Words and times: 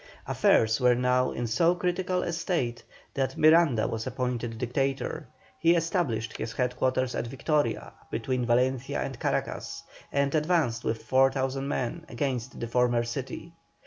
Affairs 0.25 0.79
were 0.79 0.95
now 0.95 1.29
in 1.29 1.45
so 1.45 1.75
critical 1.75 2.23
a 2.23 2.33
state 2.33 2.81
that 3.13 3.37
Miranda 3.37 3.87
was 3.87 4.07
appointed 4.07 4.57
Dictator. 4.57 5.27
He 5.59 5.75
established 5.75 6.37
his 6.37 6.53
head 6.53 6.75
quarters 6.75 7.13
at 7.13 7.27
Victoria, 7.27 7.93
between 8.09 8.47
Valencia 8.47 8.99
and 8.99 9.19
Caracas, 9.19 9.83
and 10.11 10.33
advanced 10.33 10.83
with 10.83 11.03
4,000 11.03 11.67
men 11.67 12.03
against 12.09 12.59
the 12.59 12.67
former 12.67 13.03
city. 13.03 13.53